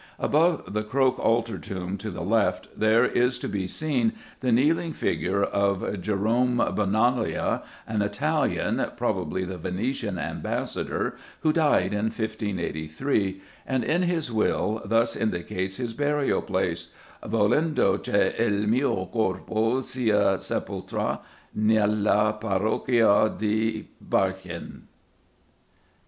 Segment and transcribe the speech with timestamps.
[0.17, 4.93] Above the Croke altar tomb, to the left, there is to be seen the kneeling
[4.93, 13.83] figure of Jerome Bonalia, an Italian, probably the Venetian Ambassador, who died in 1583 and,
[13.83, 16.89] in his will, thus indicates his burial place,
[17.23, 21.19] "Volendo che il mio corpo sia sepoltra
[21.55, 24.81] n'ella pariochia d'i Barchin."